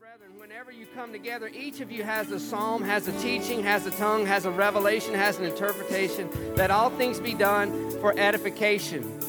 [0.00, 3.86] brethren, whenever you come together, each of you has a psalm, has a teaching, has
[3.86, 6.28] a tongue, has a revelation, has an interpretation.
[6.54, 9.22] That all things be done for edification.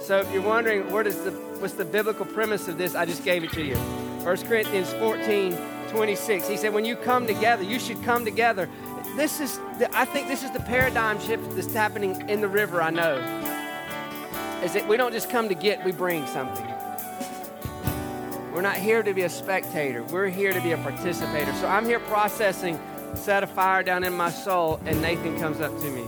[0.00, 3.22] So if you're wondering where does the what's the biblical premise of this, I just
[3.22, 3.76] gave it to you.
[3.76, 5.56] 1 Corinthians 14,
[5.88, 6.48] 26.
[6.48, 8.68] He said, when you come together, you should come together.
[9.16, 12.80] This is the, I think this is the paradigm shift that's happening in the river,
[12.80, 13.16] I know.
[14.62, 16.67] Is that we don't just come to get, we bring something.
[18.58, 20.02] We're not here to be a spectator.
[20.02, 21.52] We're here to be a participator.
[21.60, 22.76] So I'm here processing,
[23.14, 26.04] set a fire down in my soul, and Nathan comes up to me.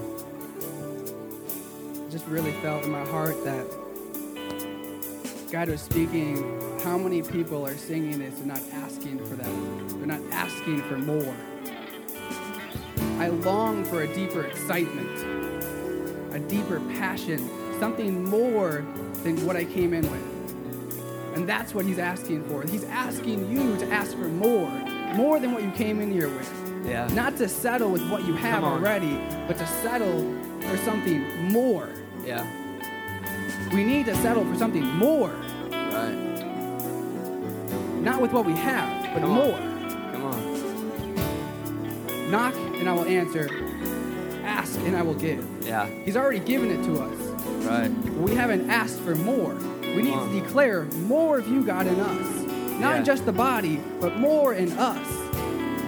[2.10, 3.64] Just really felt in my heart that
[5.52, 6.42] God was speaking.
[6.82, 9.98] How many people are singing this and not asking for that?
[9.98, 11.36] They're not asking for more.
[13.20, 18.84] I long for a deeper excitement, a deeper passion, something more
[19.22, 20.39] than what I came in with.
[21.34, 22.62] And that's what he's asking for.
[22.62, 24.70] He's asking you to ask for more,
[25.14, 26.50] more than what you came in here with.
[26.84, 27.06] Yeah.
[27.08, 29.14] Not to settle with what you have already,
[29.46, 30.22] but to settle
[30.62, 31.88] for something more.
[32.24, 32.44] Yeah.
[33.72, 35.30] We need to settle for something more,
[35.70, 36.16] Right.
[38.02, 39.36] not with what we have, but Come on.
[39.36, 39.58] more.
[40.12, 40.40] Come on.
[42.30, 43.48] Knock and I will answer.
[44.44, 45.44] Ask and I will give.
[45.64, 45.86] Yeah.
[46.04, 47.16] He's already given it to us.
[47.66, 47.90] Right.
[48.18, 49.54] we haven't asked for more.
[49.96, 52.26] We need to declare more of you, God, in us.
[52.80, 52.96] Not Yeah.
[52.98, 55.06] in just the body, but more in us.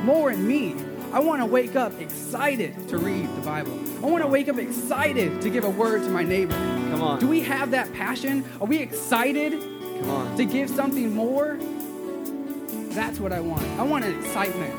[0.05, 0.75] More in me.
[1.13, 3.79] I want to wake up excited to read the Bible.
[4.03, 6.55] I want to wake up excited to give a word to my neighbor.
[6.91, 7.21] Come on.
[7.21, 8.45] Do we have that passion?
[8.61, 9.53] Are we excited
[10.01, 10.37] Come on.
[10.37, 11.59] to give something more?
[12.91, 13.63] That's what I want.
[13.79, 14.75] I want an excitement.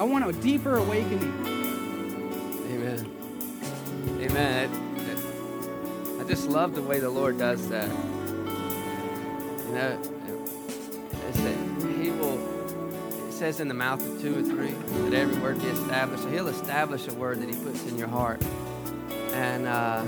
[0.00, 1.32] I want a deeper awakening.
[2.70, 3.10] Amen.
[4.20, 4.77] Amen.
[6.28, 7.88] Just love the way the Lord does that.
[7.88, 9.98] You know,
[11.26, 11.56] it's that
[11.98, 12.38] He will.
[13.28, 14.72] It says in the mouth of two or three
[15.04, 16.24] that every word be established.
[16.24, 18.42] So He'll establish a word that He puts in your heart,
[19.32, 20.04] and uh,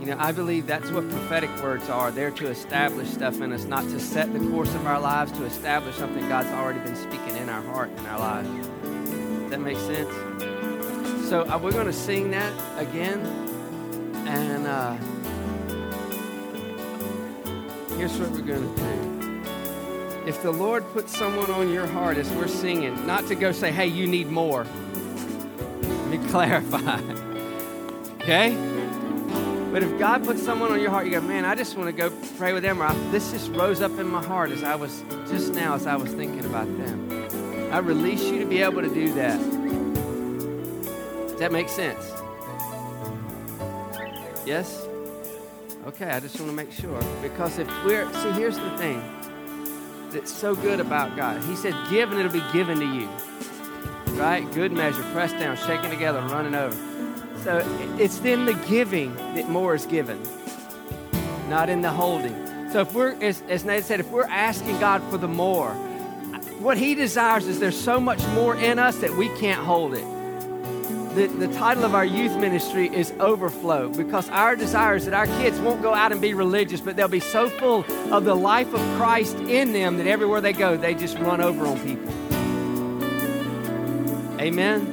[0.00, 2.10] you know, I believe that's what prophetic words are.
[2.10, 5.44] They're to establish stuff in us, not to set the course of our lives, to
[5.44, 8.48] establish something God's already been speaking in our heart and our lives.
[9.50, 10.10] That make sense?
[11.28, 13.20] So uh, we're going to sing that again.
[14.26, 14.96] And uh,
[17.96, 20.26] here's what we're going to do.
[20.26, 23.70] If the Lord puts someone on your heart as we're singing, not to go say,
[23.70, 24.64] hey, you need more.
[24.64, 27.00] Let me clarify.
[28.22, 28.54] okay?
[29.72, 31.92] But if God puts someone on your heart, you go, man, I just want to
[31.92, 32.82] go pray with them.
[32.82, 35.96] Or this just rose up in my heart as I was just now, as I
[35.96, 37.72] was thinking about them.
[37.72, 39.38] I release you to be able to do that.
[41.28, 42.04] Does that make sense?
[44.46, 44.86] Yes?
[45.86, 47.00] Okay, I just want to make sure.
[47.22, 49.00] Because if we're, see, here's the thing
[50.10, 51.40] that's so good about God.
[51.44, 53.08] He said, Give and it'll be given to you.
[54.18, 54.44] Right?
[54.52, 56.76] Good measure, pressed down, shaken together, and running over.
[57.44, 57.62] So
[57.98, 60.20] it's in the giving that more is given,
[61.48, 62.34] not in the holding.
[62.72, 65.72] So if we're, as, as Nathan said, if we're asking God for the more,
[66.58, 70.15] what He desires is there's so much more in us that we can't hold it
[71.16, 75.26] the, the title of our youth ministry is Overflow because our desire is that our
[75.26, 78.74] kids won't go out and be religious, but they'll be so full of the life
[78.74, 82.12] of Christ in them that everywhere they go, they just run over on people.
[84.38, 84.92] Amen?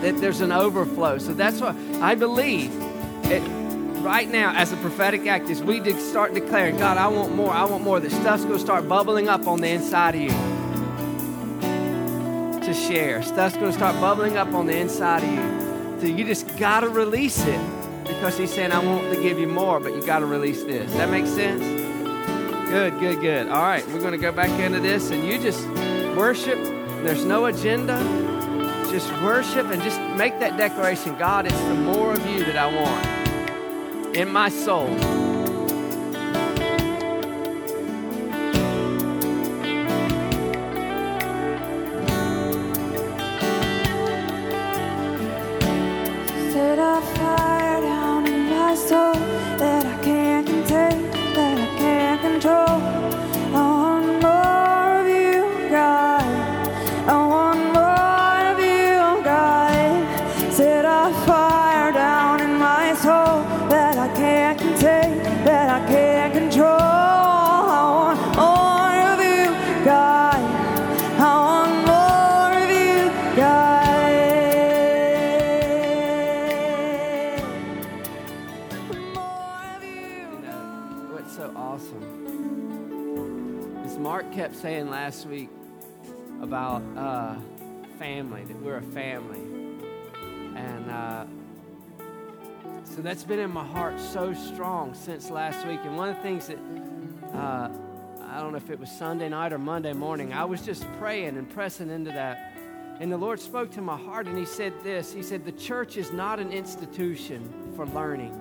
[0.00, 1.18] That there's an overflow.
[1.18, 2.72] So that's what I believe.
[3.24, 3.40] It,
[4.02, 7.52] right now, as a prophetic act, is we start declaring, God, I want more.
[7.52, 8.00] I want more.
[8.00, 10.53] That stuff's going to start bubbling up on the inside of you
[12.74, 13.22] share.
[13.22, 16.00] Stuff's going to start bubbling up on the inside of you.
[16.00, 17.60] So you just got to release it
[18.04, 20.92] because he's saying, I want to give you more, but you got to release this.
[20.94, 21.62] That makes sense?
[22.70, 23.48] Good, good, good.
[23.48, 25.66] All right, we're going to go back into this and you just
[26.16, 26.58] worship.
[27.02, 27.98] There's no agenda.
[28.90, 32.66] Just worship and just make that declaration God, it's the more of you that I
[32.72, 35.33] want in my soul.
[61.26, 66.66] fire down in my soul that I can't contain, that I can't control.
[66.66, 70.40] I want more of you, God.
[71.20, 74.14] I want more of you, God.
[79.14, 81.12] More of you, God.
[81.12, 82.04] What's so awesome
[83.86, 85.50] is Mark kept saying last week
[86.42, 87.36] about uh,
[87.98, 89.40] family, that we're a family
[90.94, 91.26] uh,
[92.84, 95.80] so that's been in my heart so strong since last week.
[95.82, 96.58] And one of the things that,
[97.34, 97.68] uh,
[98.22, 101.36] I don't know if it was Sunday night or Monday morning, I was just praying
[101.36, 102.52] and pressing into that.
[103.00, 105.96] And the Lord spoke to my heart and He said this He said, The church
[105.96, 108.32] is not an institution for learning,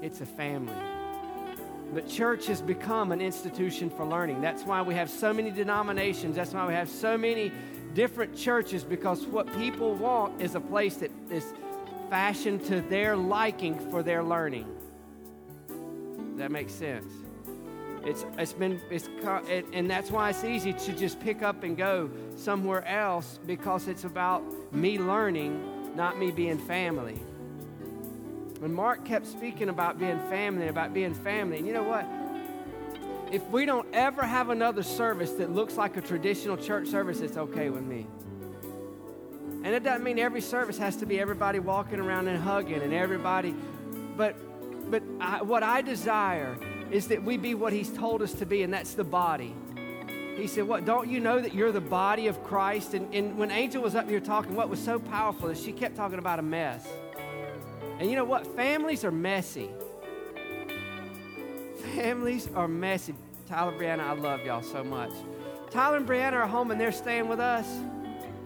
[0.00, 0.76] it's a family.
[1.92, 4.40] But church has become an institution for learning.
[4.40, 6.36] That's why we have so many denominations.
[6.36, 7.50] That's why we have so many
[7.94, 11.54] different churches because what people want is a place that is
[12.10, 14.66] fashioned to their liking for their learning.
[15.68, 17.12] Does that makes sense?
[18.04, 19.08] It's, it's been, it's,
[19.72, 24.04] and that's why it's easy to just pick up and go somewhere else because it's
[24.04, 27.18] about me learning, not me being family.
[28.62, 31.58] And Mark kept speaking about being family, about being family.
[31.58, 32.06] And you know what?
[33.30, 37.36] If we don't ever have another service that looks like a traditional church service, it's
[37.36, 38.06] okay with me.
[39.64, 42.92] And it doesn't mean every service has to be everybody walking around and hugging and
[42.92, 43.54] everybody,
[44.16, 44.36] but
[44.90, 46.56] but I, what I desire
[46.90, 49.54] is that we be what He's told us to be, and that's the body.
[50.36, 52.94] He said, What, don't you know that you're the body of Christ?
[52.94, 55.96] And, and when Angel was up here talking, what was so powerful is she kept
[55.96, 56.86] talking about a mess.
[57.98, 58.46] And you know what?
[58.54, 59.68] Families are messy.
[61.96, 63.14] Families are messy.
[63.48, 65.10] Tyler Brianna, I love y'all so much.
[65.70, 67.66] Tyler and Brianna are home and they're staying with us.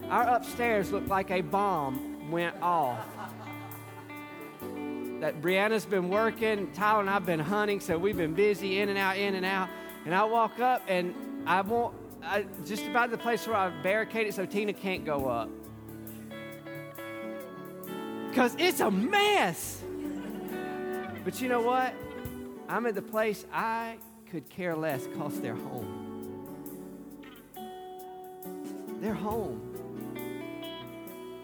[0.09, 3.05] Our upstairs looked like a bomb went off.
[5.19, 8.97] That Brianna's been working, Tyler and I've been hunting, so we've been busy in and
[8.97, 9.69] out, in and out.
[10.05, 11.13] And I walk up and
[11.45, 15.49] I won't, I, just about the place where I barricaded so Tina can't go up
[18.33, 19.83] because it's a mess.
[21.23, 21.93] But you know what?
[22.67, 23.97] I'm at the place I
[24.31, 26.47] could care less because they're home.
[29.01, 29.72] They're home.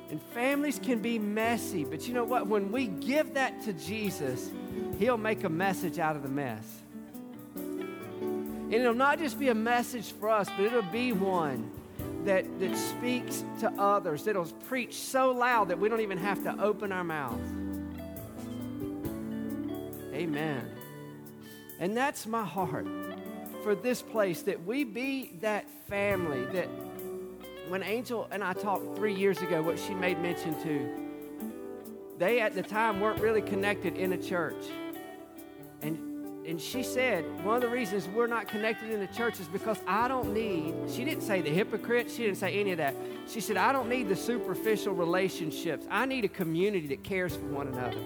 [0.10, 2.48] And families can be messy, but you know what?
[2.48, 4.50] When we give that to Jesus,
[4.98, 6.66] He'll make a message out of the mess.
[7.56, 11.72] And it'll not just be a message for us, but it'll be one
[12.26, 16.62] that, that speaks to others, that'll preach so loud that we don't even have to
[16.62, 17.40] open our mouth.
[20.14, 20.70] Amen.
[21.80, 22.88] And that's my heart
[23.64, 26.68] for this place that we be that family that
[27.70, 30.90] when Angel and I talked three years ago, what she made mention to,
[32.18, 34.66] they at the time weren't really connected in a church.
[35.82, 36.10] And
[36.50, 39.78] and she said one of the reasons we're not connected in the church is because
[39.86, 42.96] I don't need, she didn't say the hypocrite, she didn't say any of that.
[43.28, 45.86] She said, I don't need the superficial relationships.
[45.92, 48.02] I need a community that cares for one another.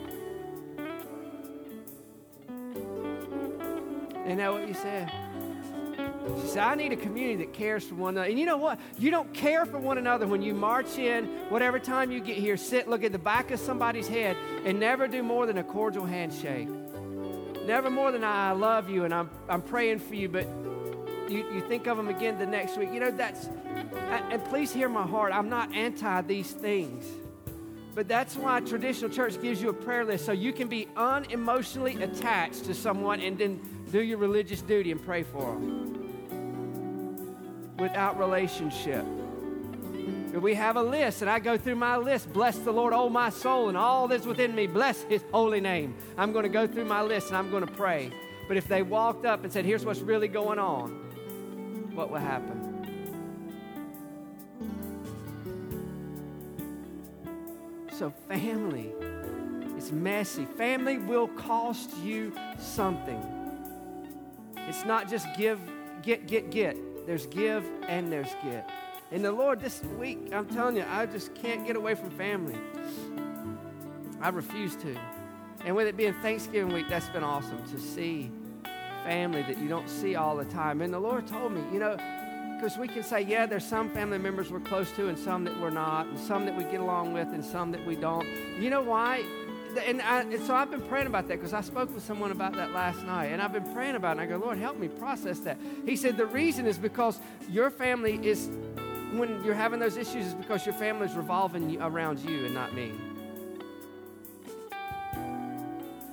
[4.25, 5.09] Isn't that what you said?
[6.41, 8.29] She said, I need a community that cares for one another.
[8.29, 8.79] And you know what?
[8.97, 12.55] You don't care for one another when you march in, whatever time you get here,
[12.55, 16.05] sit, look at the back of somebody's head, and never do more than a cordial
[16.05, 16.69] handshake.
[17.65, 20.47] Never more than I love you and I'm, I'm praying for you, but
[21.29, 22.93] you, you think of them again the next week.
[22.93, 23.49] You know, that's,
[24.31, 25.33] and please hear my heart.
[25.33, 27.05] I'm not anti these things.
[27.95, 32.01] But that's why traditional church gives you a prayer list so you can be unemotionally
[32.01, 33.61] attached to someone and then
[33.91, 36.02] do your religious duty and pray for them
[37.77, 39.05] without relationship.
[40.33, 42.33] We have a list, and I go through my list.
[42.33, 44.65] Bless the Lord, oh my soul, and all that's within me.
[44.65, 45.95] Bless his holy name.
[46.17, 48.11] I'm going to go through my list and I'm going to pray.
[48.47, 50.89] But if they walked up and said, Here's what's really going on,
[51.93, 52.71] what would happen?
[57.91, 58.91] So, family
[59.77, 60.45] is messy.
[60.45, 63.21] Family will cost you something.
[64.67, 65.59] It's not just give,
[66.01, 66.75] get, get, get.
[67.05, 68.69] There's give and there's get.
[69.11, 72.57] And the Lord, this week, I'm telling you, I just can't get away from family.
[74.21, 74.95] I refuse to.
[75.65, 78.31] And with it being Thanksgiving week, that's been awesome to see
[79.03, 80.81] family that you don't see all the time.
[80.81, 81.97] And the Lord told me, you know,
[82.55, 85.59] because we can say, yeah, there's some family members we're close to and some that
[85.59, 88.25] we're not, and some that we get along with and some that we don't.
[88.57, 89.23] You know why?
[89.77, 92.53] And, I, and so I've been praying about that because I spoke with someone about
[92.53, 93.27] that last night.
[93.27, 94.21] And I've been praying about it.
[94.21, 95.57] And I go, Lord, help me process that.
[95.85, 98.49] He said, the reason is because your family is
[99.13, 102.73] when you're having those issues is because your family is revolving around you and not
[102.73, 102.91] me.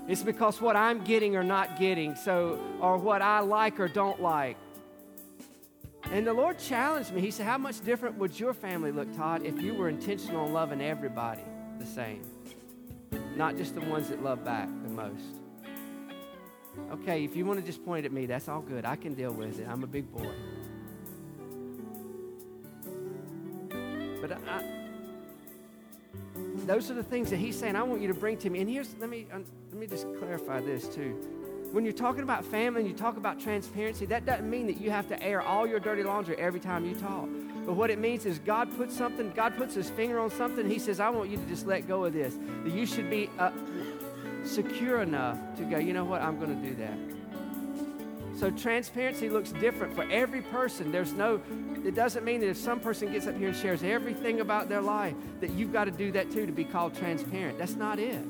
[0.06, 4.20] It's because what I'm getting or not getting, so or what I like or don't
[4.20, 4.56] like.
[6.10, 7.20] And the Lord challenged me.
[7.20, 10.52] He said, How much different would your family look, Todd, if you were intentional in
[10.52, 11.42] loving everybody
[11.78, 12.22] the same?
[13.36, 15.40] not just the ones that love back the most.
[16.92, 18.84] Okay, if you want to just point at me, that's all good.
[18.84, 19.66] I can deal with it.
[19.68, 20.30] I'm a big boy.
[24.20, 24.62] But I,
[26.66, 28.60] those are the things that he's saying I want you to bring to me.
[28.60, 31.16] And here's let me let me just clarify this too.
[31.72, 34.90] When you're talking about family and you talk about transparency, that doesn't mean that you
[34.90, 37.28] have to air all your dirty laundry every time you talk.
[37.66, 40.68] But what it means is God puts something, God puts his finger on something.
[40.68, 42.36] He says, I want you to just let go of this.
[42.64, 43.50] That you should be uh,
[44.44, 46.98] secure enough to go, you know what, I'm going to do that.
[48.38, 50.90] So transparency looks different for every person.
[50.90, 51.42] There's no,
[51.84, 54.80] it doesn't mean that if some person gets up here and shares everything about their
[54.80, 57.58] life, that you've got to do that too to be called transparent.
[57.58, 58.24] That's not it.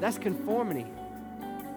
[0.00, 0.86] That's conformity.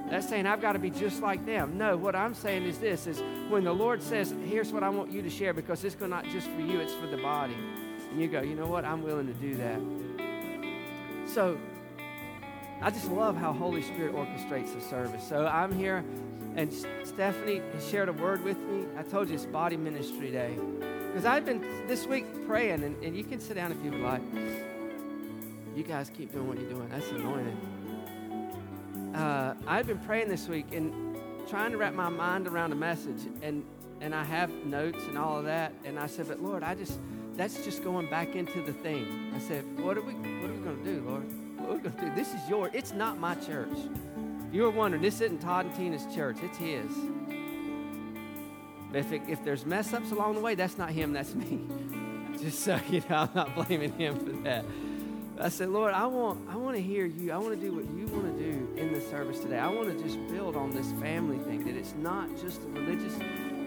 [0.10, 1.78] That's saying I've got to be just like them.
[1.78, 5.12] No, what I'm saying is this is when the Lord says, here's what I want
[5.12, 7.56] you to share because it's not just for you, it's for the body.
[8.12, 8.86] And you go, you know what?
[8.86, 9.80] I'm willing to do that.
[11.28, 11.58] So
[12.82, 15.28] I just love how Holy Spirit orchestrates the service.
[15.28, 16.04] So I'm here
[16.56, 16.72] and
[17.04, 18.86] Stephanie shared a word with me.
[18.98, 20.58] I told you it's body ministry day.
[21.08, 24.02] Because I've been this week praying, and, and you can sit down if you would
[24.02, 24.22] like.
[25.76, 26.88] You guys keep doing what you're doing.
[26.90, 27.75] That's anointing.
[29.16, 31.18] Uh, I've been praying this week and
[31.48, 33.64] trying to wrap my mind around a message, and
[34.02, 35.72] and I have notes and all of that.
[35.86, 37.00] And I said, but Lord, I just
[37.36, 39.32] that's just going back into the thing.
[39.34, 41.24] I said, what are we what are we going to do, Lord?
[41.60, 42.16] What are we going to do?
[42.16, 42.70] This is your.
[42.74, 43.78] It's not my church.
[44.52, 46.38] You were wondering, this isn't Todd and Tina's church.
[46.42, 46.92] It's his.
[48.94, 51.62] If, it, if there's mess ups along the way, that's not him, that's me.
[52.40, 54.66] Just so you know, I'm not blaming him for that.
[55.40, 57.34] I said, Lord, I want, I want to hear you.
[57.34, 59.60] I want to do what you want to do in the service today.
[59.60, 63.14] I want to just build on this family thing, that it's not just a religious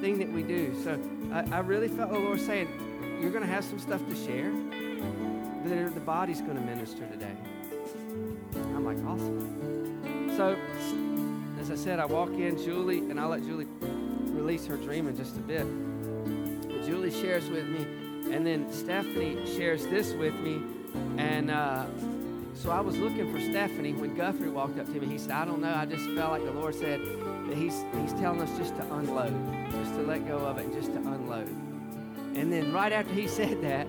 [0.01, 0.75] thing that we do.
[0.83, 0.99] So
[1.31, 2.69] I, I really felt the Lord saying,
[3.21, 7.37] You're going to have some stuff to share, but the body's going to minister today.
[8.55, 10.35] I'm like, Awesome.
[10.37, 10.57] So,
[11.61, 15.17] as I said, I walk in, Julie, and I'll let Julie release her dream in
[15.17, 15.67] just a bit.
[16.87, 17.83] Julie shares with me,
[18.33, 20.63] and then Stephanie shares this with me.
[21.19, 21.87] And uh,
[22.55, 25.07] so I was looking for Stephanie when Guthrie walked up to me.
[25.07, 25.75] He said, I don't know.
[25.75, 29.33] I just felt like the Lord said that he's, he's telling us just to unload,
[29.73, 31.49] just to let go of it, just to unload.
[32.37, 33.89] And then right after he said that,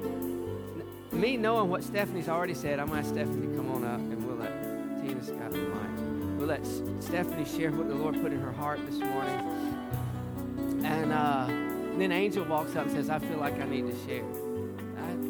[1.11, 3.99] me knowing what Stephanie's already said, I'm going to ask Stephanie to come on up
[3.99, 6.37] and we'll let Tina Scott the mic.
[6.37, 6.65] We'll let
[6.99, 10.85] Stephanie share what the Lord put in her heart this morning.
[10.85, 14.05] And, uh, and then Angel walks up and says, I feel like I need to
[14.05, 14.23] share.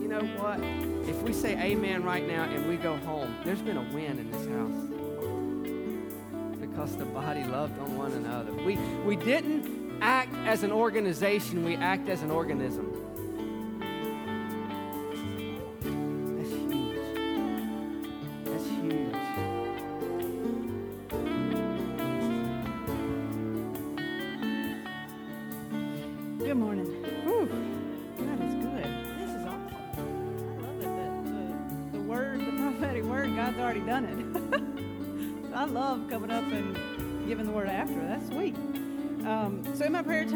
[0.01, 0.59] You know what?
[1.09, 4.31] If we say amen right now and we go home, there's been a win in
[4.31, 4.69] this house.
[6.61, 8.53] Because the body loved on one another.
[8.53, 8.75] We,
[9.07, 12.98] we didn't act as an organization, we act as an organism.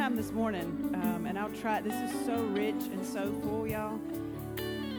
[0.04, 1.80] Time this morning, um, and I'll try.
[1.80, 3.98] This is so rich and so full, y'all.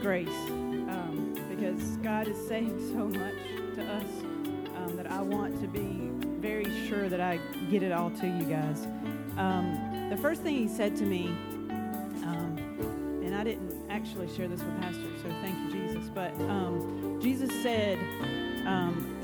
[0.01, 3.35] Grace, um, because God is saying so much
[3.75, 4.11] to us
[4.77, 6.09] um, that I want to be
[6.41, 7.39] very sure that I
[7.71, 8.87] get it all to you guys.
[9.37, 11.27] Um, the first thing He said to me,
[12.25, 12.57] um,
[13.23, 16.09] and I didn't actually share this with Pastor, so thank you, Jesus.
[16.15, 17.99] But um, Jesus said,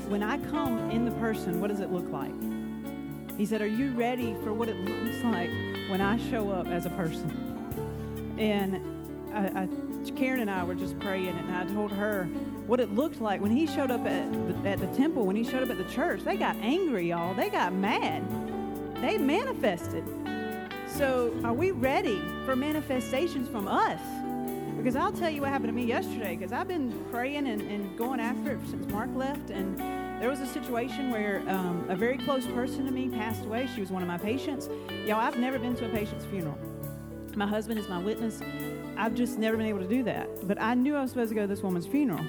[0.09, 2.60] "When I come in the person, what does it look like?"
[3.37, 5.49] He said, Are you ready for what it looks like
[5.91, 7.29] when I show up as a person.
[8.37, 8.79] And
[9.33, 12.23] I, I, Karen and I were just praying, and I told her
[12.65, 14.31] what it looked like when he showed up at
[14.63, 16.21] the, at the temple, when he showed up at the church.
[16.23, 17.33] They got angry, y'all.
[17.33, 18.23] They got mad.
[19.01, 20.05] They manifested.
[20.87, 23.99] So, are we ready for manifestations from us?
[24.77, 27.97] Because I'll tell you what happened to me yesterday, because I've been praying and, and
[27.97, 29.49] going after it since Mark left.
[29.49, 29.77] And
[30.21, 33.67] there was a situation where um, a very close person to me passed away.
[33.73, 34.69] She was one of my patients.
[35.07, 36.59] Y'all, I've never been to a patient's funeral.
[37.35, 38.39] My husband is my witness.
[38.97, 40.47] I've just never been able to do that.
[40.47, 42.23] But I knew I was supposed to go to this woman's funeral.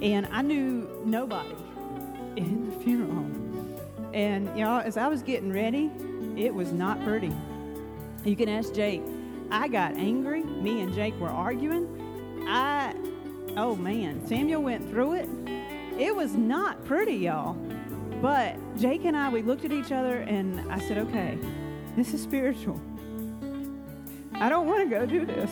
[0.00, 1.54] And I knew nobody
[2.36, 3.78] in the funeral home.
[4.14, 5.90] And y'all, as I was getting ready,
[6.38, 7.30] it was not pretty.
[8.24, 9.02] You can ask Jake.
[9.50, 10.44] I got angry.
[10.44, 12.46] Me and Jake were arguing.
[12.48, 12.94] I,
[13.58, 15.28] oh man, Samuel went through it.
[15.98, 17.54] It was not pretty, y'all.
[18.20, 21.38] But Jake and I, we looked at each other and I said, okay,
[21.96, 22.80] this is spiritual.
[24.34, 25.50] I don't want to go do this,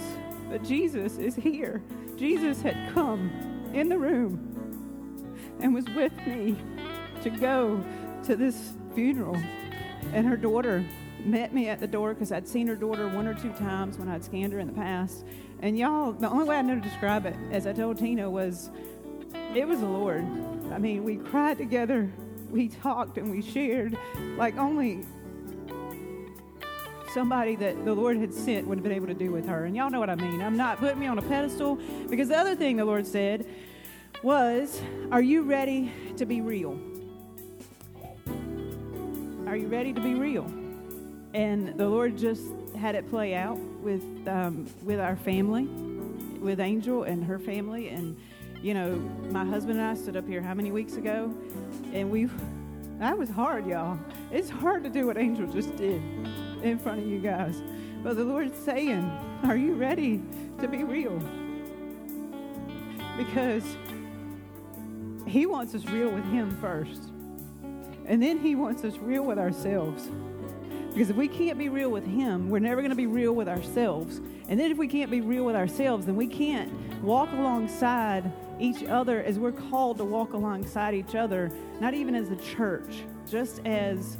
[0.49, 1.83] but Jesus is here.
[2.17, 3.31] Jesus had come
[3.73, 4.49] in the room
[5.61, 6.57] and was with me
[7.23, 7.83] to go
[8.25, 9.37] to this funeral.
[10.13, 10.85] And her daughter
[11.25, 14.09] met me at the door because I'd seen her daughter one or two times when
[14.09, 15.25] I'd scanned her in the past.
[15.61, 18.71] And y'all, the only way I know to describe it, as I told Tina, was
[19.35, 20.25] it was the Lord.
[20.73, 22.11] I mean, we cried together,
[22.51, 23.99] we talked, and we shared
[24.37, 25.05] like only
[27.13, 29.65] somebody that the Lord had sent would have been able to do with her.
[29.67, 30.41] And y'all know what I mean.
[30.41, 33.47] I'm not putting me on a pedestal because the other thing the Lord said
[34.23, 36.79] was, Are you ready to be real?
[39.47, 40.51] Are you ready to be real?
[41.35, 42.47] And the Lord just
[42.79, 45.65] had it play out with um, with our family,
[46.41, 48.17] with Angel and her family, and
[48.63, 48.95] you know,
[49.31, 51.35] my husband and I stood up here how many weeks ago,
[51.93, 52.29] and we
[52.99, 53.99] that was hard, y'all.
[54.31, 56.01] It's hard to do what Angel just did
[56.63, 57.61] in front of you guys.
[58.03, 59.03] But the Lord's saying,
[59.43, 60.23] Are you ready
[60.61, 61.21] to be real?
[63.17, 63.65] Because
[65.27, 67.03] He wants us real with Him first.
[68.07, 70.09] And then He wants us real with ourselves.
[70.93, 73.49] Because if we can't be real with Him, we're never going to be real with
[73.49, 74.21] ourselves.
[74.49, 76.71] And then if we can't be real with ourselves, then we can't
[77.03, 78.31] walk alongside
[78.63, 81.51] each other as we're called to walk alongside each other,
[81.81, 84.17] not even as a church, just as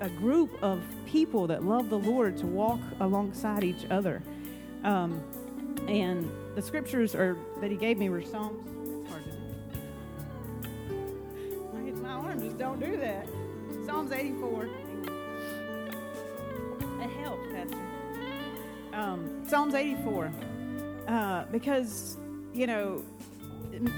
[0.00, 4.20] a, a group of people that love the Lord to walk alongside each other.
[4.82, 5.22] Um,
[5.86, 8.64] and the scriptures are, that He gave me were Psalms.
[11.72, 13.28] My, my arms don't do that.
[13.86, 14.68] Psalms 84.
[17.00, 17.78] It helps, Pastor.
[18.92, 20.32] Um, Psalms 84.
[21.06, 22.16] Uh, because,
[22.52, 23.04] you know,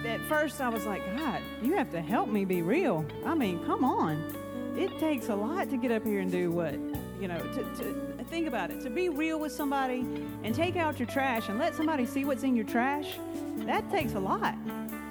[0.06, 3.04] at first I was like, God, you have to help me be real.
[3.24, 4.34] I mean, come on.
[4.76, 6.74] It takes a lot to get up here and do what,
[7.20, 8.80] you know, to, to think about it.
[8.82, 10.00] To be real with somebody
[10.42, 13.18] and take out your trash and let somebody see what's in your trash,
[13.58, 14.54] that takes a lot.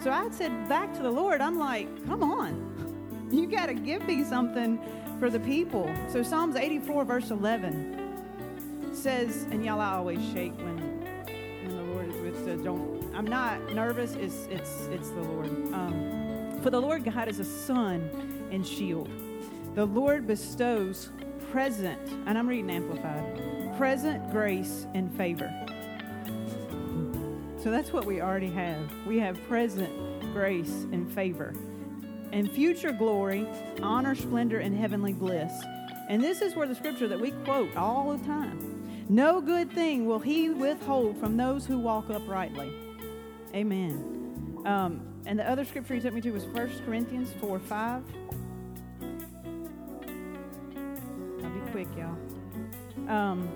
[0.03, 2.71] So I said back to the Lord, I'm like, come on.
[3.33, 4.79] You got to give me something
[5.19, 5.91] for the people.
[6.07, 10.77] So Psalms 84, verse 11 says, and y'all, I always shake when
[11.63, 12.63] when the Lord is with.
[12.63, 12.92] Don't.
[13.13, 14.13] I'm not nervous.
[14.15, 15.47] It's it's it's the Lord.
[15.73, 18.09] Um, for the Lord God is a sun
[18.51, 19.09] and shield.
[19.75, 21.09] The Lord bestows
[21.51, 25.51] present, and I'm reading amplified, present grace and favor.
[27.61, 28.91] So that's what we already have.
[29.05, 29.91] We have present
[30.33, 31.53] grace and favor
[32.33, 33.47] and future glory,
[33.81, 35.53] honor, splendor, and heavenly bliss.
[36.09, 40.05] And this is where the scripture that we quote all the time No good thing
[40.05, 42.73] will he withhold from those who walk uprightly.
[43.53, 44.61] Amen.
[44.65, 48.03] Um, and the other scripture he took me to was 1 Corinthians 4 5.
[51.43, 52.17] I'll be quick, y'all.
[53.09, 53.49] Um,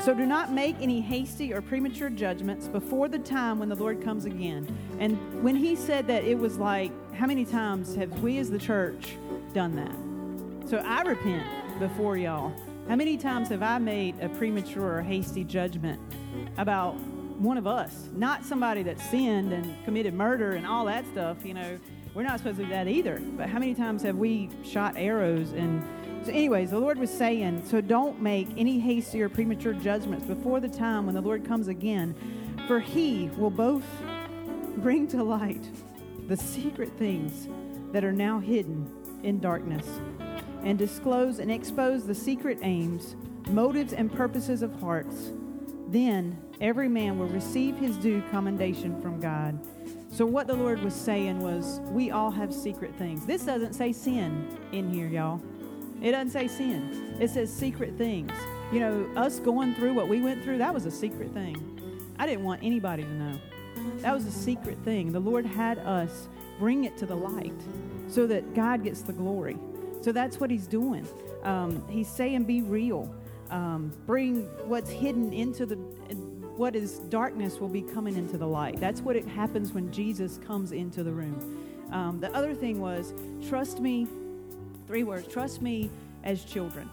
[0.00, 4.02] so do not make any hasty or premature judgments before the time when the Lord
[4.02, 4.66] comes again.
[5.00, 8.58] And when he said that, it was like, how many times have we as the
[8.58, 9.16] church
[9.52, 10.68] done that?
[10.70, 11.46] So I repent
[11.78, 12.52] before y'all.
[12.88, 16.00] How many times have I made a premature or hasty judgment
[16.56, 16.96] about
[17.38, 18.08] one of us?
[18.12, 21.78] Not somebody that sinned and committed murder and all that stuff, you know.
[22.14, 23.20] We're not supposed to do that either.
[23.36, 25.82] But how many times have we shot arrows and
[26.26, 30.58] so, anyways, the Lord was saying, so don't make any hasty or premature judgments before
[30.58, 32.16] the time when the Lord comes again,
[32.66, 33.84] for he will both
[34.78, 35.64] bring to light
[36.26, 37.46] the secret things
[37.92, 38.90] that are now hidden
[39.22, 39.86] in darkness
[40.64, 43.14] and disclose and expose the secret aims,
[43.48, 45.30] motives, and purposes of hearts.
[45.88, 49.58] Then every man will receive his due commendation from God.
[50.10, 53.26] So, what the Lord was saying was, we all have secret things.
[53.26, 55.40] This doesn't say sin in here, y'all.
[56.02, 58.32] It doesn't say sin, it says secret things.
[58.72, 61.56] You know, us going through what we went through, that was a secret thing.
[62.18, 63.38] I didn't want anybody to know.
[63.98, 65.12] That was a secret thing.
[65.12, 67.54] The Lord had us bring it to the light
[68.08, 69.56] so that God gets the glory.
[70.00, 71.06] So that's what He's doing.
[71.46, 73.14] Um, he's saying, be real.
[73.50, 78.80] Um, bring what's hidden into the, what is darkness will be coming into the light.
[78.80, 81.62] That's what it happens when Jesus comes into the room.
[81.92, 83.14] Um, the other thing was,
[83.48, 84.08] trust me
[84.86, 85.90] Three words trust me
[86.22, 86.88] as children.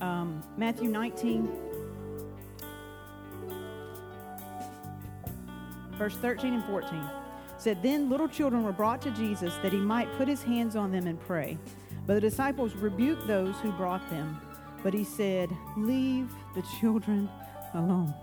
[0.00, 1.48] Um, Matthew 19,
[5.92, 7.02] verse 13 and 14
[7.56, 10.92] said, Then little children were brought to Jesus that he might put his hands on
[10.92, 11.56] them and pray.
[12.06, 14.38] But the disciples rebuked those who brought them.
[14.84, 17.28] But he said, Leave the children
[17.72, 18.14] alone.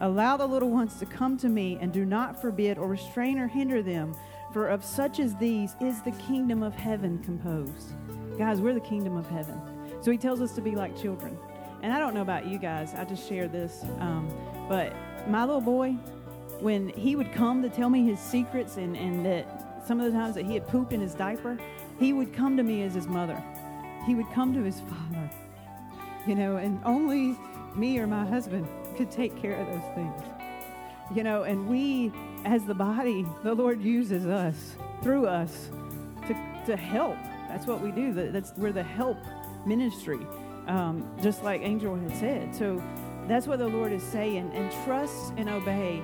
[0.00, 3.48] Allow the little ones to come to me, and do not forbid or restrain or
[3.48, 4.14] hinder them
[4.52, 7.92] for of such as these is the kingdom of heaven composed.
[8.38, 9.60] Guys, we're the kingdom of heaven.
[10.00, 11.36] So he tells us to be like children.
[11.82, 13.84] And I don't know about you guys, I just shared this.
[13.98, 14.32] Um,
[14.68, 14.94] but
[15.28, 15.92] my little boy,
[16.60, 20.18] when he would come to tell me his secrets and, and that some of the
[20.18, 21.58] times that he had pooped in his diaper,
[21.98, 23.42] he would come to me as his mother.
[24.08, 25.30] He would come to his father
[26.28, 27.36] you know, and only
[27.74, 30.22] me or my husband could take care of those things.
[31.14, 32.12] You know, and we,
[32.44, 35.70] as the body, the Lord uses us through us
[36.26, 36.34] to,
[36.66, 37.16] to help.
[37.48, 38.12] That's what we do.
[38.12, 39.16] That's we're the help
[39.64, 40.20] ministry,
[40.66, 42.54] um, just like Angel had said.
[42.54, 42.82] So
[43.26, 44.50] that's what the Lord is saying.
[44.52, 46.02] And trust and obey.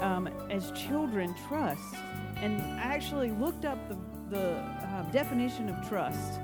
[0.00, 1.94] Um, as children, trust.
[2.36, 3.96] And I actually looked up the,
[4.28, 6.40] the uh, definition of trust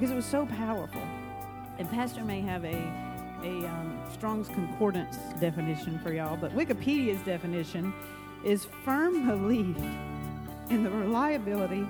[0.00, 1.02] because it was so powerful.
[1.76, 2.74] And Pastor may have a
[3.42, 7.92] a um, Strong's Concordance definition for y'all, but Wikipedia's definition
[8.44, 9.76] is firm belief
[10.68, 11.86] in the reliability.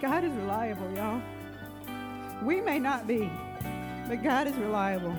[0.00, 1.20] God is reliable, y'all.
[2.42, 3.30] We may not be,
[4.08, 5.14] but God is reliable.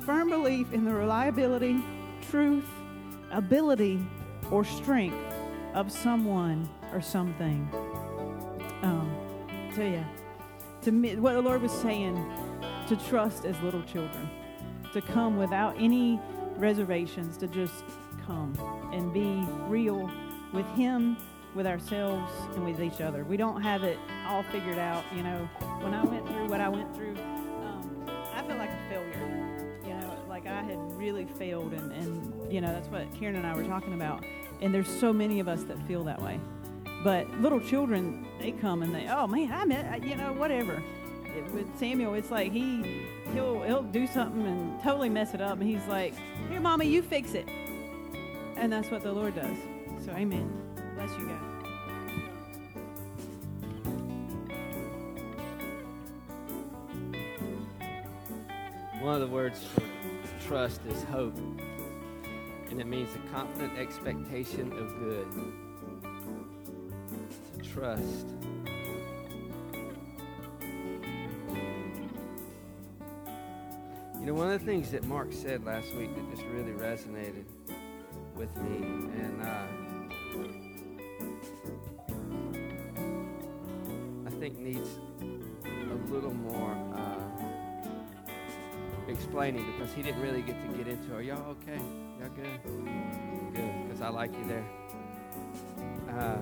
[0.00, 1.82] Firm belief in the reliability,
[2.30, 2.66] truth,
[3.30, 4.04] ability,
[4.50, 5.34] or strength
[5.74, 7.68] of someone or something.
[8.82, 9.14] Um,
[9.74, 10.04] so yeah,
[10.82, 12.16] to me, what the Lord was saying
[12.88, 14.28] to trust as little children,
[14.92, 16.20] to come without any
[16.56, 17.84] reservations, to just
[18.26, 18.52] come
[18.92, 20.10] and be real
[20.52, 21.16] with Him,
[21.54, 23.24] with ourselves, and with each other.
[23.24, 25.04] We don't have it all figured out.
[25.14, 25.48] You know,
[25.80, 29.78] when I went through what I went through, um, I felt like a failure.
[29.86, 33.46] You know, like I had really failed, and, and, you know, that's what Karen and
[33.46, 34.24] I were talking about.
[34.60, 36.40] And there's so many of us that feel that way.
[37.04, 40.82] But little children, they come and they, oh man, I met, you know, whatever
[41.52, 45.68] with Samuel, it's like he he'll he'll do something and totally mess it up, and
[45.68, 46.14] he's like,
[46.50, 47.48] "Here, mommy, you fix it,"
[48.56, 49.56] and that's what the Lord does.
[50.04, 50.50] So, Amen.
[50.94, 51.38] Bless you guys.
[59.00, 61.36] One of the words for trust is hope,
[62.70, 65.61] and it means a confident expectation of good.
[67.72, 68.26] Trust.
[74.20, 77.44] You know, one of the things that Mark said last week that just really resonated
[78.36, 79.66] with me, and uh,
[84.26, 84.90] I think needs
[85.64, 87.24] a little more uh,
[89.08, 91.14] explaining because he didn't really get to get into.
[91.14, 91.80] Are y'all okay?
[92.20, 92.60] Y'all good?
[93.54, 94.64] Good, because I like you there.
[96.10, 96.36] Uh,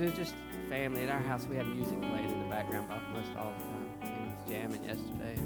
[0.00, 0.34] it's just
[0.68, 1.02] family.
[1.02, 3.90] In our house, we have music playing in the background almost all the time.
[4.00, 5.38] He was jamming yesterday.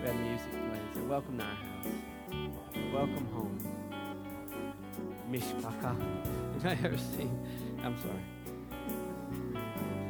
[0.00, 0.88] We had music playing.
[0.94, 1.86] So welcome to our house.
[2.92, 3.58] Welcome home.
[5.30, 5.96] Mishpacha.
[6.62, 7.38] Have I ever seen?
[7.82, 8.24] I'm sorry.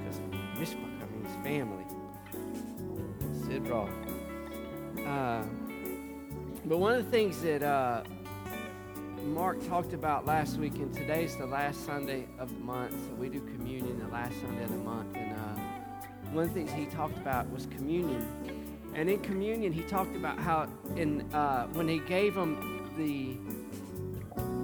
[0.02, 0.20] Because
[0.58, 1.84] Mishpacha means family.
[3.46, 3.90] Sid Roth.
[5.06, 5.42] Uh,
[6.66, 8.02] but one of the things that uh,
[9.24, 13.28] Mark talked about last week, and today's the last Sunday of the month, so we
[13.28, 15.16] do communion the last Sunday of the month.
[15.16, 15.60] And uh,
[16.32, 18.26] one of the things he talked about was communion
[18.94, 23.36] and in communion, he talked about how in uh, when he gave them the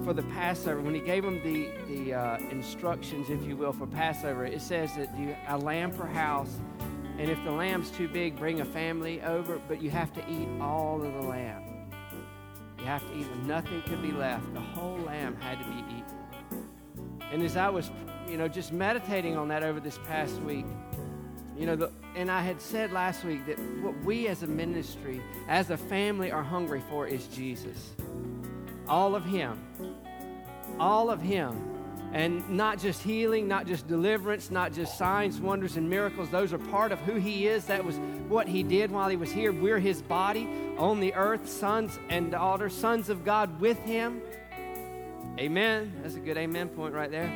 [0.04, 3.86] for the Passover, when he gave them the the uh, instructions, if you will, for
[3.86, 6.56] Passover, it says that you a lamb per house,
[7.18, 10.48] and if the lamb's too big, bring a family over, but you have to eat
[10.60, 11.79] all of the lamb.
[12.80, 13.36] You have to eat it.
[13.44, 14.52] Nothing could be left.
[14.54, 16.66] The whole lamb had to be eaten.
[17.30, 17.90] And as I was,
[18.28, 20.66] you know, just meditating on that over this past week,
[21.58, 25.20] you know, the, and I had said last week that what we as a ministry,
[25.46, 27.90] as a family, are hungry for is Jesus.
[28.88, 29.60] All of Him.
[30.78, 31.69] All of Him.
[32.12, 36.28] And not just healing, not just deliverance, not just signs, wonders, and miracles.
[36.28, 37.66] Those are part of who He is.
[37.66, 37.96] That was
[38.28, 39.52] what He did while He was here.
[39.52, 44.20] We're His body on the earth, sons and daughters, sons of God with Him.
[45.38, 45.92] Amen.
[46.02, 47.32] That's a good amen point right there.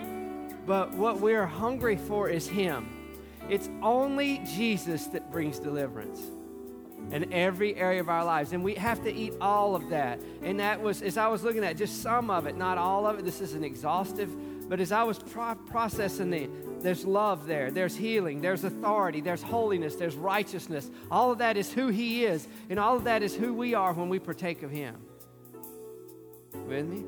[0.67, 2.89] But what we're hungry for is Him.
[3.49, 6.21] It's only Jesus that brings deliverance
[7.11, 8.53] in every area of our lives.
[8.53, 10.19] And we have to eat all of that.
[10.43, 13.19] And that was, as I was looking at just some of it, not all of
[13.19, 14.31] it, this is an exhaustive,
[14.69, 16.49] but as I was pro- processing the,
[16.81, 20.91] there's love there, there's healing, there's authority, there's holiness, there's righteousness.
[21.11, 23.93] All of that is who He is, and all of that is who we are
[23.93, 24.97] when we partake of Him.
[26.67, 27.05] With me?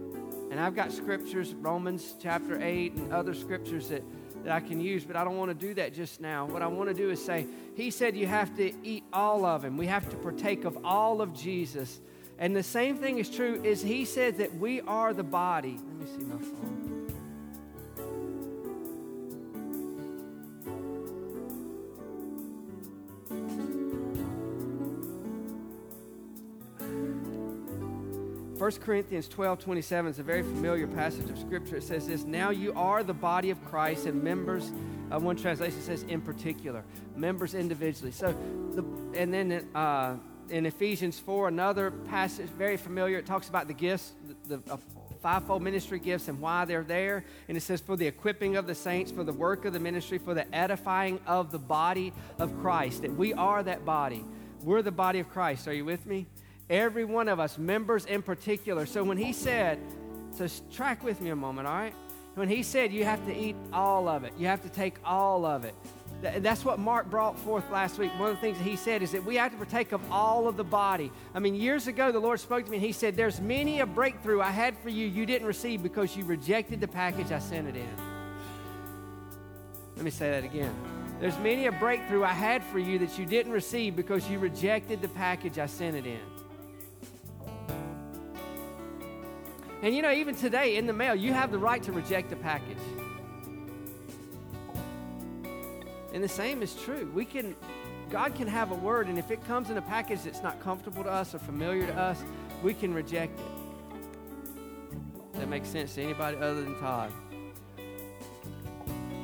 [0.51, 4.03] And I've got scriptures, Romans chapter 8, and other scriptures that
[4.47, 6.47] that I can use, but I don't want to do that just now.
[6.47, 9.65] What I want to do is say, He said you have to eat all of
[9.65, 9.77] Him.
[9.77, 12.01] We have to partake of all of Jesus.
[12.39, 15.81] And the same thing is true is He said that we are the body.
[15.85, 16.86] Let me see my phone.
[28.67, 31.77] 1 Corinthians 12 27 is a very familiar passage of Scripture.
[31.77, 34.73] It says this Now you are the body of Christ and members.
[35.09, 36.83] Uh, one translation says in particular,
[37.15, 38.11] members individually.
[38.11, 38.35] So,
[38.73, 38.83] the,
[39.17, 40.17] and then uh,
[40.51, 44.15] in Ephesians 4, another passage very familiar, it talks about the gifts,
[44.49, 44.79] the, the uh,
[45.23, 47.25] fivefold ministry gifts and why they're there.
[47.47, 50.19] And it says, for the equipping of the saints, for the work of the ministry,
[50.19, 53.03] for the edifying of the body of Christ.
[53.03, 54.25] That we are that body.
[54.65, 55.69] We're the body of Christ.
[55.69, 56.27] Are you with me?
[56.69, 58.87] Every one of us, members in particular.
[58.87, 59.79] So when he said,
[60.37, 61.95] so track with me a moment, all right?
[62.35, 65.47] When he said you have to eat all of it, you have to take all
[65.47, 65.75] of it.
[66.21, 68.11] That's what Mark brought forth last week.
[68.19, 70.49] One of the things that he said is that we have to partake of all
[70.49, 71.13] of the body.
[71.35, 73.87] I mean, years ago, the Lord spoke to me and he said, There's many a
[73.87, 77.69] breakthrough I had for you you didn't receive because you rejected the package I sent
[77.69, 77.89] it in.
[79.95, 80.75] Let me say that again.
[81.21, 85.01] There's many a breakthrough I had for you that you didn't receive because you rejected
[85.01, 86.21] the package I sent it in.
[89.83, 92.37] And you know, even today in the mail, you have the right to reject a
[92.37, 92.79] package.
[96.13, 97.11] And the same is true.
[97.15, 97.55] We can,
[98.11, 101.05] God can have a word, and if it comes in a package that's not comfortable
[101.05, 102.23] to us or familiar to us,
[102.63, 103.47] we can reject it.
[105.35, 107.13] That makes sense to anybody other than Todd.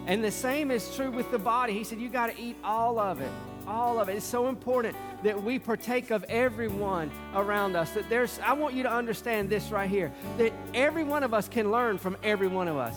[0.07, 1.73] And the same is true with the body.
[1.73, 3.31] He said, You got to eat all of it.
[3.67, 4.17] All of it.
[4.17, 7.91] It's so important that we partake of everyone around us.
[7.93, 11.49] That there's, I want you to understand this right here that every one of us
[11.49, 12.97] can learn from every one of us.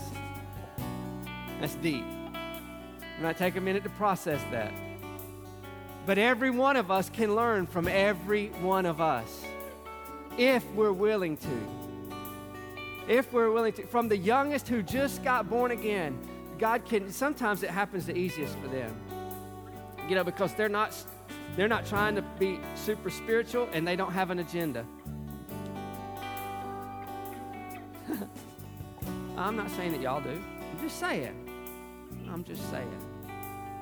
[1.59, 2.03] That's deep.
[3.19, 4.73] You I take a minute to process that.
[6.05, 9.43] But every one of us can learn from every one of us
[10.37, 11.67] if we're willing to.
[13.07, 13.85] If we're willing to.
[13.87, 16.17] From the youngest who just got born again,
[16.59, 18.95] God can, sometimes it happens the easiest for them.
[20.07, 20.95] You know, because they're not,
[21.55, 24.85] they're not trying to be super spiritual and they don't have an agenda.
[29.37, 30.29] I'm not saying that y'all do.
[30.71, 31.49] I'm just saying.
[32.29, 32.91] I'm just saying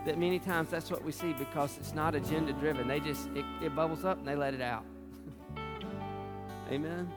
[0.05, 2.87] that many times that's what we see because it's not agenda driven.
[2.87, 4.85] They just, it, it bubbles up and they let it out.
[6.71, 7.11] Amen.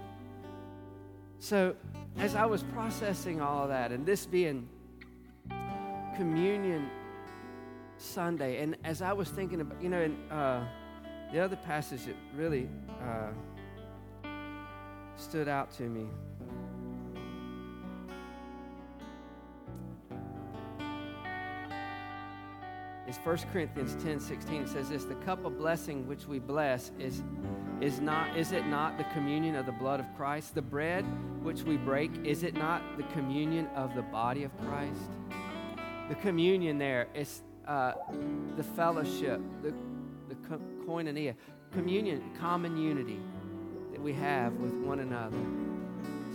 [1.38, 1.74] So,
[2.18, 4.68] as I was processing all of that, and this being
[6.16, 6.88] Communion
[7.98, 10.66] Sunday, and as I was thinking about, you know, in, uh,
[11.32, 12.68] the other passage that really
[13.02, 13.30] uh,
[15.16, 16.06] stood out to me
[23.08, 24.62] is 1 Corinthians 10 16.
[24.62, 27.22] It says this the cup of blessing which we bless is
[27.80, 30.54] is not is it not the communion of the blood of Christ?
[30.54, 31.04] The bread
[31.42, 35.00] which we break, is it not the communion of the body of Christ?
[36.08, 37.92] The communion there is uh,
[38.56, 39.74] the fellowship, the,
[40.28, 40.34] the
[40.86, 41.34] koinonia,
[41.72, 43.20] communion, common unity
[43.92, 45.36] that we have with one another.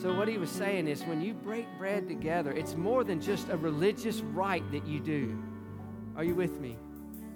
[0.02, 3.50] So, what he was saying is when you break bread together, it's more than just
[3.50, 5.38] a religious rite that you do.
[6.16, 6.78] Are you with me?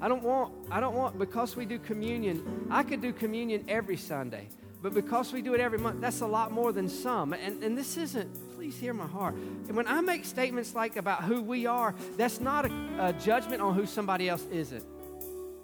[0.01, 3.97] I don't want, I don't want, because we do communion, I could do communion every
[3.97, 4.49] Sunday.
[4.81, 7.33] But because we do it every month, that's a lot more than some.
[7.33, 9.35] And, and this isn't, please hear my heart.
[9.35, 13.61] And when I make statements like about who we are, that's not a, a judgment
[13.61, 14.83] on who somebody else isn't.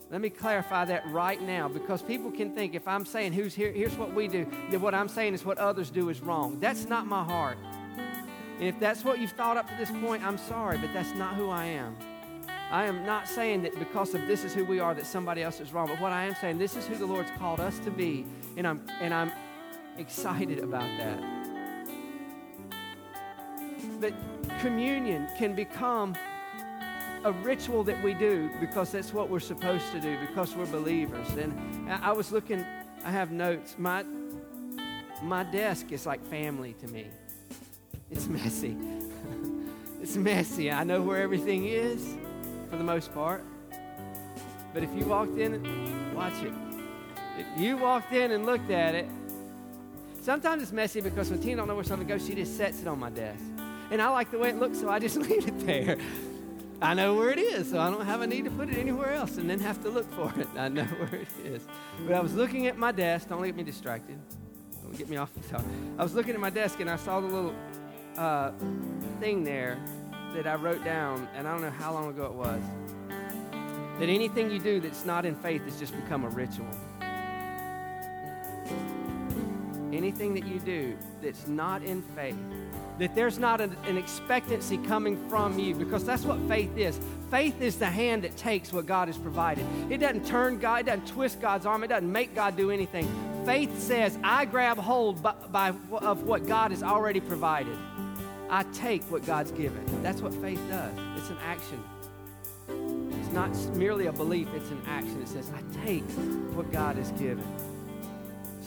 [0.10, 3.72] Let me clarify that right now because people can think if I'm saying who's here,
[3.72, 6.60] here's what we do, then what I'm saying is what others do is wrong.
[6.60, 7.58] That's not my heart.
[8.60, 11.36] And if that's what you've thought up to this point, I'm sorry, but that's not
[11.36, 11.96] who I am.
[12.70, 15.62] I am not saying that because of this is who we are that somebody else
[15.62, 17.92] is wrong, but what I am saying, this is who the Lord's called us to
[17.92, 18.26] be,
[18.58, 19.32] and I'm and I'm
[19.98, 21.41] excited about that.
[24.02, 24.14] But
[24.62, 26.16] communion can become
[27.24, 31.30] a ritual that we do because that's what we're supposed to do because we're believers.
[31.38, 31.54] And
[31.88, 32.66] I was looking,
[33.06, 33.76] I have notes.
[33.78, 34.04] My
[35.22, 37.06] my desk is like family to me.
[38.10, 38.76] It's messy.
[40.02, 40.72] it's messy.
[40.72, 42.18] I know where everything is
[42.72, 43.44] for the most part.
[44.74, 46.54] But if you walked in, watch it.
[47.38, 49.08] If you walked in and looked at it,
[50.22, 52.88] sometimes it's messy because when Tina don't know where something goes, she just sets it
[52.88, 53.51] on my desk.
[53.92, 55.98] And I like the way it looks, so I just leave it there.
[56.82, 59.14] I know where it is, so I don't have a need to put it anywhere
[59.14, 60.48] else and then have to look for it.
[60.58, 61.68] I know where it is.
[62.08, 63.30] But I was looking at my desk.
[63.30, 64.18] Don't get me distracted.
[64.82, 65.64] Don't get me off the top.
[66.00, 67.54] I was looking at my desk and I saw the little
[68.18, 68.52] uh,
[69.20, 69.78] thing there
[70.34, 72.62] that I wrote down, and I don't know how long ago it was,
[74.00, 76.68] that anything you do that's not in faith has just become a ritual.
[79.92, 82.38] Anything that you do that's not in faith,
[83.02, 87.00] that there's not an, an expectancy coming from you, because that's what faith is.
[87.32, 89.66] Faith is the hand that takes what God has provided.
[89.90, 93.10] It doesn't turn God, it doesn't twist God's arm, it doesn't make God do anything.
[93.44, 97.76] Faith says, I grab hold by, by, of what God has already provided.
[98.52, 99.84] I take what God's given.
[100.04, 100.94] That's what faith does.
[101.18, 101.84] It's an action.
[103.20, 105.20] It's not merely a belief, it's an action.
[105.22, 106.04] It says, I take
[106.54, 107.44] what God has given.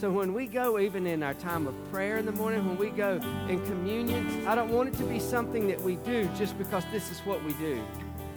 [0.05, 2.91] So when we go, even in our time of prayer in the morning, when we
[2.91, 6.83] go in communion, I don't want it to be something that we do just because
[6.91, 7.83] this is what we do.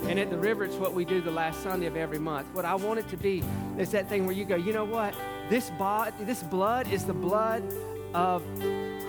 [0.04, 2.46] And at the river, it's what we do the last Sunday of every month.
[2.54, 3.44] What I want it to be
[3.76, 5.14] is that thing where you go, you know what?
[5.50, 7.62] This, bod, this blood is the blood
[8.14, 8.42] of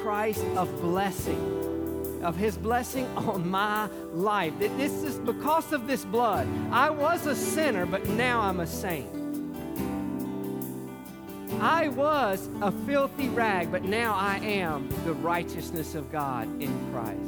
[0.01, 4.51] Christ of blessing, of his blessing on my life.
[4.59, 6.45] That this is because of this blood.
[6.73, 9.18] I was a sinner, but now I'm a saint.
[11.61, 17.19] I was a filthy rag, but now I am the righteousness of God in Christ.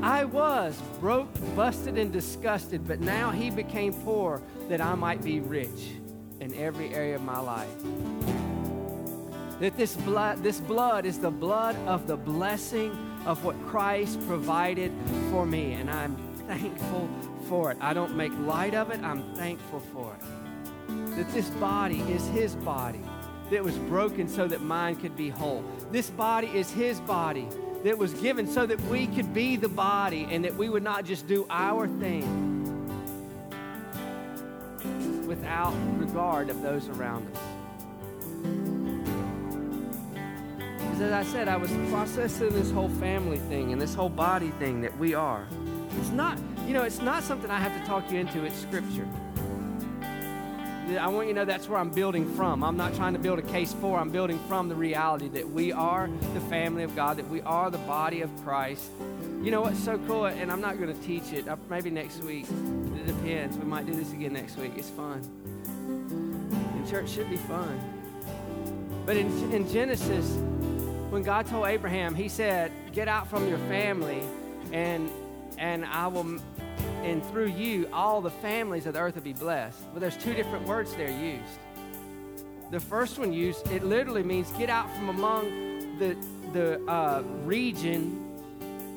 [0.00, 5.40] I was broke, busted, and disgusted, but now he became poor that I might be
[5.40, 5.96] rich
[6.38, 7.68] in every area of my life.
[9.58, 12.92] That this blood, this blood is the blood of the blessing
[13.26, 14.92] of what Christ provided
[15.32, 17.08] for me, and I'm thankful
[17.48, 17.78] for it.
[17.80, 20.37] I don't make light of it, I'm thankful for it.
[21.18, 23.00] That this body is his body
[23.50, 25.64] that was broken so that mine could be whole.
[25.90, 27.48] This body is his body
[27.82, 31.04] that was given so that we could be the body and that we would not
[31.04, 32.22] just do our thing
[35.26, 37.42] without regard of those around us.
[40.78, 44.52] Because as I said, I was processing this whole family thing and this whole body
[44.60, 45.48] thing that we are.
[45.98, 49.08] It's not, you know, it's not something I have to talk you into, it's scripture.
[50.96, 52.64] I want you to know that's where I'm building from.
[52.64, 55.70] I'm not trying to build a case for, I'm building from the reality that we
[55.70, 58.90] are the family of God, that we are the body of Christ.
[59.42, 60.26] You know what's so cool?
[60.26, 61.46] And I'm not going to teach it.
[61.46, 62.46] Uh, maybe next week.
[62.46, 63.58] It depends.
[63.58, 64.72] We might do this again next week.
[64.76, 65.20] It's fun.
[65.46, 67.78] And church should be fun.
[69.04, 70.36] But in, in Genesis,
[71.10, 74.22] when God told Abraham, He said, Get out from your family,
[74.72, 75.10] and,
[75.58, 76.38] and I will
[77.04, 79.80] and through you, all the families of the earth will be blessed.
[79.92, 81.58] Well, there's two different words there used.
[82.70, 86.16] The first one used, it literally means get out from among the,
[86.52, 88.24] the uh, region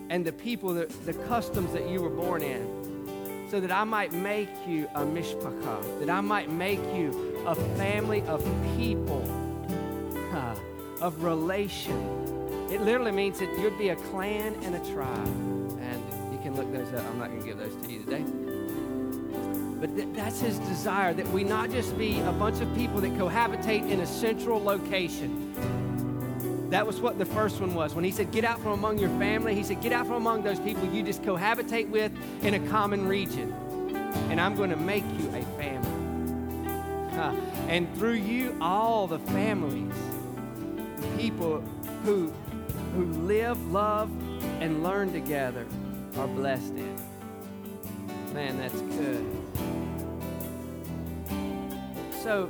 [0.10, 4.12] and the people, the, the customs that you were born in, so that I might
[4.12, 8.44] make you a mishpachah, that I might make you a family of
[8.76, 9.24] people,
[10.34, 10.56] uh,
[11.00, 11.98] of relation.
[12.70, 15.71] It literally means that you'd be a clan and a tribe
[16.52, 17.06] can look those up.
[17.08, 18.24] I'm not going to give those to you today.
[19.80, 23.12] But th- that's his desire that we not just be a bunch of people that
[23.14, 25.54] cohabitate in a central location.
[26.70, 27.94] That was what the first one was.
[27.94, 30.44] When he said, Get out from among your family, he said, Get out from among
[30.44, 32.12] those people you just cohabitate with
[32.44, 33.52] in a common region.
[34.30, 35.90] And I'm going to make you a family.
[37.18, 37.36] Uh,
[37.68, 39.94] and through you, all the families,
[40.98, 41.62] the people
[42.06, 42.32] who,
[42.96, 44.10] who live, love,
[44.62, 45.66] and learn together
[46.22, 46.96] are blessed in.
[48.32, 49.26] Man, that's good.
[52.22, 52.48] So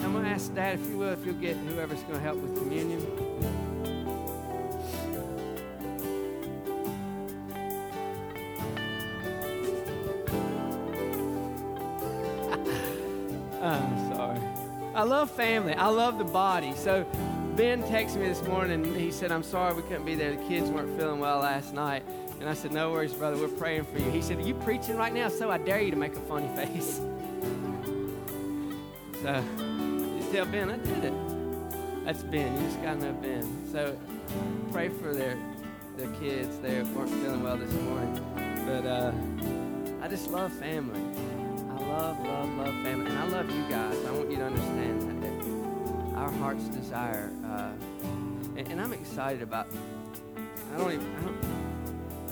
[0.00, 2.38] I'm going to ask Dad, if you will, if you'll get whoever's going to help
[2.38, 3.00] with communion.
[13.62, 14.40] I'm sorry.
[14.96, 15.74] I love family.
[15.74, 16.74] I love the body.
[16.74, 17.06] So
[17.54, 20.34] Ben texted me this morning he said, I'm sorry we couldn't be there.
[20.34, 22.02] The kids weren't feeling well last night.
[22.42, 23.36] And I said, No worries, brother.
[23.36, 24.10] We're praying for you.
[24.10, 25.28] He said, Are you preaching right now?
[25.28, 26.96] So I dare you to make a funny face.
[29.22, 32.04] so you tell Ben, I did it.
[32.04, 32.52] That's Ben.
[32.60, 33.70] You just got to know Ben.
[33.70, 33.96] So
[34.72, 35.38] pray for their,
[35.96, 36.58] their kids.
[36.58, 38.20] They weren't feeling well this morning.
[38.66, 39.12] But uh,
[40.04, 40.98] I just love family.
[40.98, 43.08] I love, love, love family.
[43.08, 44.04] And I love you guys.
[44.04, 45.20] I want you to understand that.
[45.20, 47.30] that our heart's desire.
[47.46, 47.70] Uh,
[48.56, 49.68] and, and I'm excited about
[50.74, 51.61] I don't even, I don't,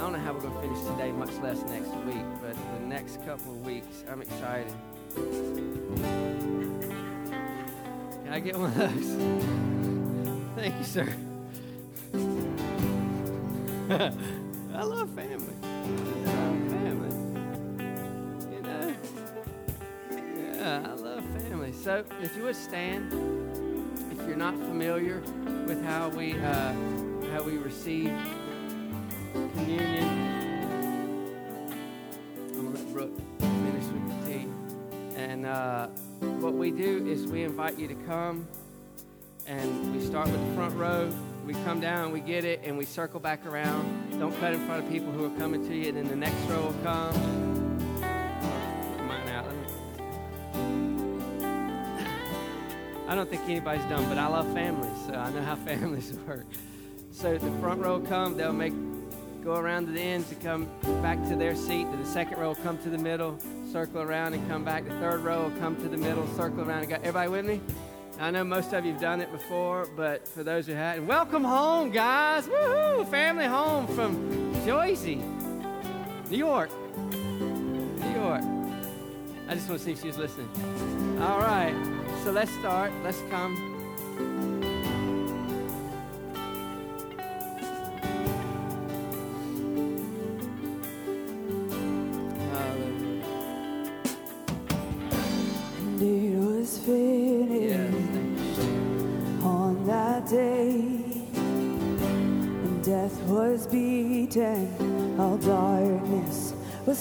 [0.00, 2.86] I don't know how we're going to finish today, much less next week, but the
[2.86, 4.72] next couple of weeks, I'm excited.
[8.24, 9.16] Can I get one of those?
[10.56, 11.14] Thank you, sir.
[14.74, 15.54] I love family.
[15.62, 15.66] I
[16.24, 17.14] love family.
[18.54, 18.96] You know?
[20.56, 21.72] Yeah, I love family.
[21.74, 23.12] So if you would stand,
[24.10, 25.20] if you're not familiar
[25.66, 26.72] with how we uh,
[27.32, 28.10] how we receive
[29.60, 30.08] communion.
[32.50, 34.48] I'm going to let Brooke finish with the tea.
[35.16, 35.88] And uh,
[36.40, 38.46] what we do is we invite you to come,
[39.46, 41.10] and we start with the front row.
[41.46, 44.18] We come down, we get it, and we circle back around.
[44.18, 46.40] Don't cut in front of people who are coming to you, and then the next
[46.48, 47.50] row will come.
[53.08, 56.46] I don't think anybody's done, but I love families, so I know how families work.
[57.10, 58.72] So the front row come, they'll make
[59.42, 60.68] go around to the ends to come
[61.02, 61.84] back to their seat.
[61.84, 63.38] Then the second row come to the middle,
[63.72, 64.84] circle around and come back.
[64.84, 66.82] The third row come to the middle, circle around.
[66.82, 66.96] And go.
[66.96, 67.60] Everybody with me?
[68.18, 71.90] I know most of you've done it before, but for those who hadn't, welcome home,
[71.90, 72.46] guys!
[72.46, 73.08] Woohoo!
[73.08, 75.22] Family home from Jersey,
[76.28, 76.70] New York,
[77.10, 78.42] New York.
[79.48, 80.50] I just want to see if she's listening.
[81.22, 81.74] All right,
[82.22, 82.92] so let's start.
[83.02, 83.69] Let's come.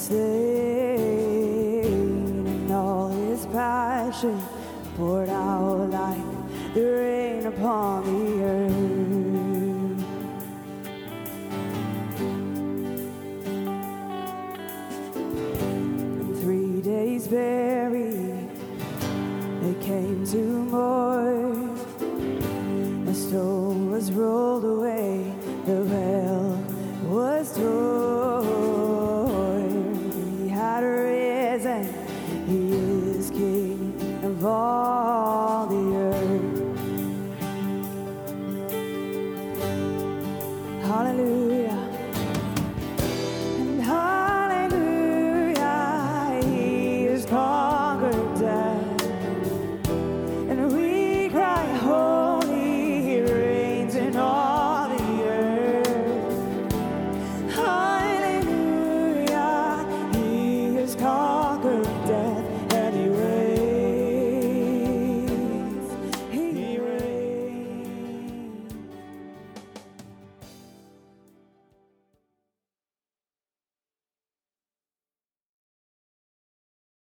[0.09, 0.38] Was